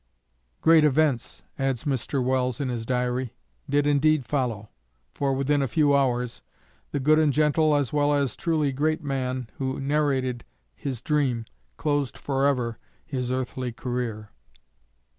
'""Great 0.63 0.83
events," 0.83 1.43
adds 1.59 1.83
Mr. 1.83 2.25
Welles 2.25 2.59
in 2.59 2.69
his 2.69 2.87
Diary, 2.87 3.35
"did 3.69 3.85
indeed 3.85 4.25
follow; 4.25 4.69
for 5.13 5.33
within 5.35 5.61
a 5.61 5.67
few 5.67 5.95
hours 5.95 6.41
the 6.89 6.99
good 6.99 7.19
and 7.19 7.31
gentle 7.31 7.75
as 7.75 7.93
well 7.93 8.11
as 8.15 8.35
truly 8.35 8.71
great 8.71 9.03
man 9.03 9.47
who 9.59 9.79
narrated 9.79 10.43
his 10.73 11.03
dream 11.03 11.45
closed 11.77 12.17
forever 12.17 12.79
his 13.05 13.31
earthly 13.31 13.71
career." 13.71 14.29